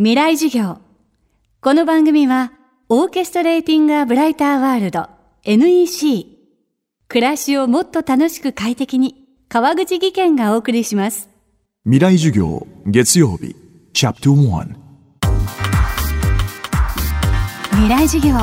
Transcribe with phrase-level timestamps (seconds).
[0.00, 0.78] 未来授業。
[1.60, 2.52] この番組は
[2.88, 5.08] オーケストレーティング・ア・ブライター・ワールド
[5.42, 6.38] NEC
[7.08, 11.28] 暮らしをもっと楽しく快適に川口義賢がお送りします。
[11.82, 13.56] 未来授業月曜日
[13.92, 14.68] チャプター
[17.72, 18.34] 未来授業。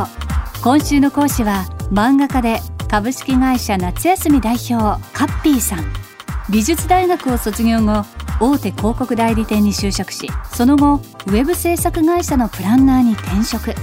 [0.62, 2.60] 今週の講師は漫画家で
[2.90, 5.86] 株式会社夏休み代表カッピーさん。
[6.52, 8.04] 美術大学を卒業後
[8.39, 13.73] 大手広告代理店に就職しその後ウェブ制作会社のプランナーに転職。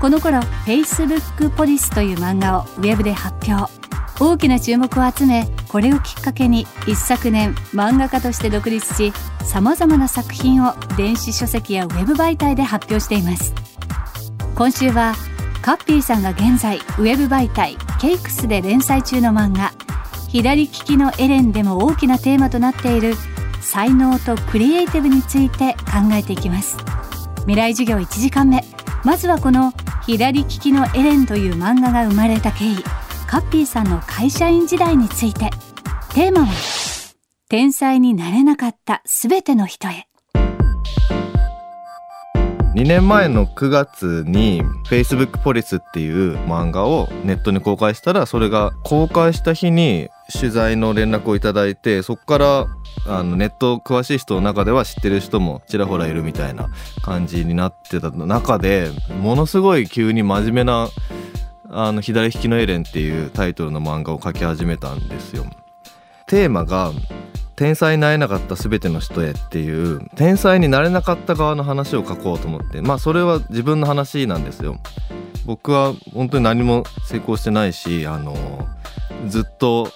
[0.00, 3.70] この頃 Facebook ポリスという漫画をウェブで発表。
[4.18, 9.12] 大きな注目を集めこれをきっかけに一昨年漫画家として独立し
[9.44, 13.54] さまざまな作品を電子書籍やウェブ媒体で発表しています。
[14.54, 15.14] 今週は
[15.62, 19.72] カッピーさんが現在ウェブ媒体ケイクスで連載中の漫画。
[20.28, 23.14] 左利きのエレンでも大きなテーマとなっている
[23.70, 26.76] 才能とクリエイティブについて考えていきます。
[27.42, 28.64] 未来授業1時間目。
[29.04, 29.72] まずはこの
[30.04, 32.82] 左利きのエレンという漫画が生まれた経緯。
[33.28, 35.50] カッピーさんの会社員時代について。
[36.12, 36.48] テーマは
[37.48, 40.08] 天才になれなかったすべての人へ。
[42.74, 52.66] 2年前の9月に Facebook ポリスっていう漫画をネットに公開したらそれが公開した日に取材の連絡をいただいてそこから
[53.06, 56.68] あのネット詳しい人の中では知ってる人もちらほらいるみたいな
[57.02, 60.88] 感じになってた中でものすごい急に真面目な
[61.70, 65.46] あの左利きのエレンっていうタイトルの漫画を描き始めたんですよ。
[66.26, 66.92] テーマが
[67.56, 74.78] 天才になれなかった全ての人へっていう天才になれなかった側の話を書こうと思ってまあそれは自分の話なんですよ。
[75.46, 78.36] 僕は本当に何も成功してないしあの
[79.26, 79.90] ずっと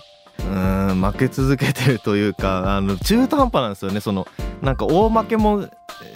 [0.50, 4.00] うん負け続けてるというか あの中途半端なんですよね。
[4.00, 4.26] その
[4.62, 5.68] なんか大負けも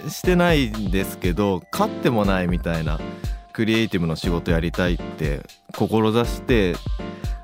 [0.07, 2.99] してないんですけど勝ってもないみたいな
[3.53, 5.41] クリエイティブの仕事やりたいって
[5.75, 6.75] 志して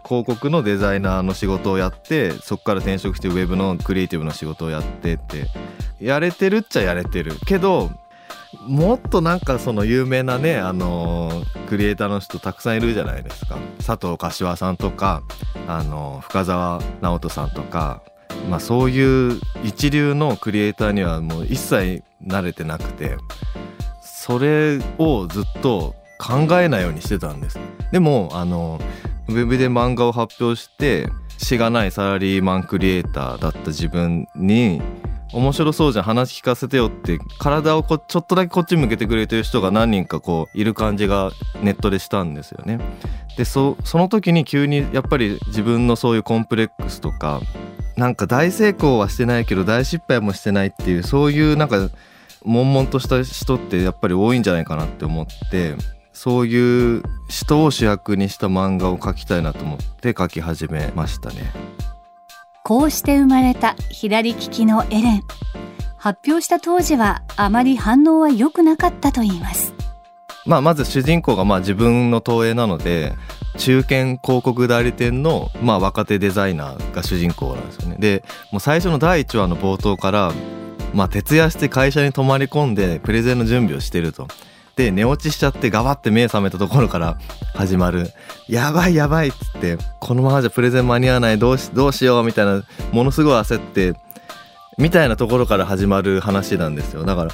[0.06, 5.48] 広告のデザイナーの仕事をやってそこから転職してウェブのクリエイティブの仕事をやってって
[6.00, 7.34] やれてるっちゃやれてる。
[7.46, 7.92] けど
[8.68, 13.58] もっとなんかその有名なねあのクリエイターの人たくさんいるじゃないですか。
[13.86, 15.24] 佐藤柏さんとか
[15.68, 18.02] あの深澤直人さんとか。
[18.50, 23.18] まあそういう一流のクリエイターにはもう一切慣れてなくて
[24.02, 27.60] それをずっと考えないようにしてたんです。
[27.92, 28.80] でもあの
[29.30, 34.82] ウェブで漫画を発表してしがないサラリーマンクリエイターだった自分に
[35.36, 41.32] 面白そうじゃん話聞かせてよって体をこちょっとだけこっち向けてくれてる人が何人かこういる感じが
[41.62, 42.80] ネットでしたんですよね。
[43.36, 47.42] でそその時に急にやっぱり自分のそういうコンプレックスとか
[47.98, 51.90] なんか大成功はしてないけど大失敗もしてないっていうそういうなんか
[52.46, 55.76] 悶々とした人ってやっぱり多いんじゃないかなって思って
[56.14, 61.52] そういう人を主役にした漫画を描きたいなと思って描き始めましたね。
[62.68, 65.24] こうして生まれた左利きのエレン
[65.98, 69.76] 発表した当時はあまり反応は良くなかったといいます
[70.48, 73.14] まあ、まず主人公がまあ自分の投影なので
[73.58, 77.98] 中堅広告代理店のまあ若手デザイナーが主人公なんですよね。
[78.00, 80.32] でもう最初の第1話の冒頭から
[80.94, 84.28] まあ徹夜して会社に泊まり込んでプレゼンの準備をしてると。
[84.76, 87.18] で寝落ちしちゃってガバって目覚めたところから
[87.54, 88.12] 始まる
[88.50, 93.94] 「やばいやばい」っつって「このままじゃプレゼン間に合わないどうしどうしよう」みたいなものすごい焦って
[94.78, 97.06] みたいなところから始まる話なんですよ。
[97.06, 97.32] だから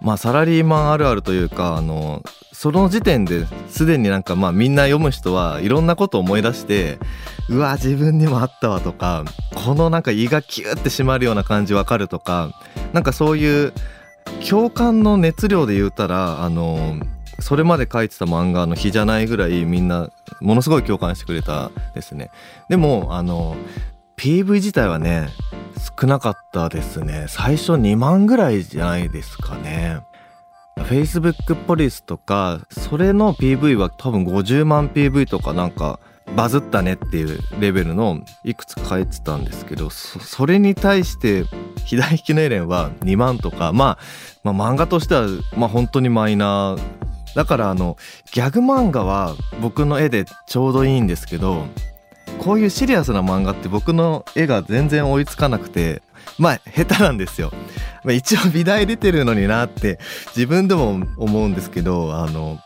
[0.00, 2.22] まあサラリーマンあるあるというかあの
[2.52, 6.98] その時点ですでになんかまあみんな読む人はいろんなことを思い出して
[7.48, 12.50] うわ自分にもあったわとかこのなんか胃がキューって締まるような感じわかるとか
[12.92, 13.72] なんかそういう
[14.48, 16.96] 共感の熱量で言うたらあの
[17.38, 20.10] それまで書いてた漫画の日じゃないぐらいみんな
[20.40, 22.30] ものすごい共感してくれたですね。
[22.68, 23.56] でもあの
[24.16, 25.28] PV 自体はね
[26.00, 27.26] 少なかったですね。
[27.28, 30.00] 最初2万ぐらいじゃないですかね。
[30.76, 36.00] Facebook ポリスとかそれの PV は多分50万 PV とかなんか
[36.36, 41.44] バズったねっていうレベルのいくつか書いてたんですけどそれに対して
[41.84, 43.98] 左利きのエレンは2万とか、ま
[44.44, 45.26] あ、まあ漫画としては
[45.56, 47.02] まあ本当にマイナー
[47.34, 47.96] だからあの
[48.32, 51.66] ギャグ漫画は僕の絵でちょうどいいんですけど
[52.38, 56.02] こういうシリアスな漫画って僕の絵が全然追いつかなくて
[56.38, 57.52] まあ下手なんですよ。
[58.04, 59.98] まあ、一応美大出てるのになって
[60.34, 62.58] 自分でも思うんですけどあの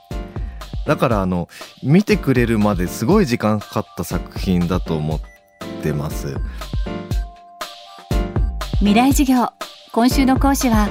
[0.87, 1.49] だからあの
[1.83, 5.21] 見てくれるまですごい時間かかった作品だと思っ
[5.83, 6.37] てます。
[8.79, 9.49] 未来授業。
[9.93, 10.89] 今週の講師は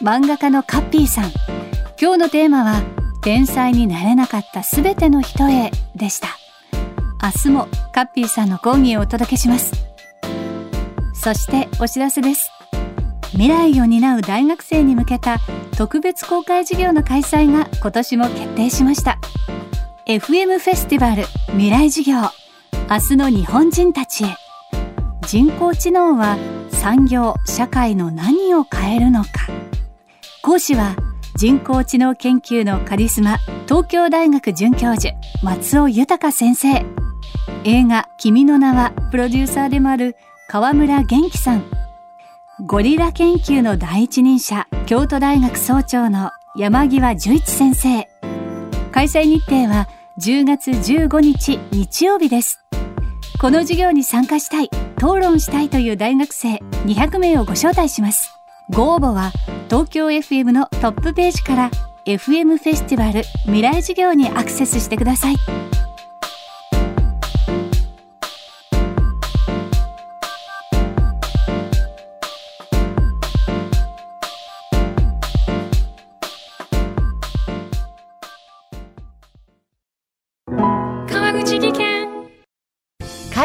[0.00, 1.30] 漫画家のカッピーさん。
[2.00, 2.82] 今日のテーマは
[3.22, 6.28] 天才になれなかったすべての人へでした。
[7.22, 9.72] 明日もカッピーさんの講義をお届けします。
[11.14, 12.50] そしてお知らせです。
[13.38, 15.38] 未来を担う大学生に向けた
[15.76, 19.20] 特別公開授業の開催が今年も決定しました。
[20.06, 22.16] FM フェスティバル未来授業
[22.90, 24.34] 明日の日本人たちへ。
[25.28, 26.36] 人工知能は
[26.72, 29.30] 産業社会の何を変えるのか。
[30.42, 30.96] 講師は
[31.36, 33.38] 人工知能研究のカリスマ
[33.68, 35.14] 東京大学准教授
[35.44, 36.84] 松尾豊先生。
[37.62, 40.16] 映画「君の名は」プロデューサーでもある
[40.48, 41.87] 川村元気さん。
[42.66, 48.08] ゴリラ研究の第一人者京都大学総長の山際十一先生。
[48.90, 49.86] 開催日程は
[50.20, 52.58] 10月15日日曜日です。
[53.40, 58.28] この授業に参加したい討論したいという大学生200名をご招待します。
[58.70, 59.30] ご応募は
[59.70, 61.70] 東京 FM のトップページから
[62.06, 65.36] FM フェスティバル未来授業にアクセスしてください。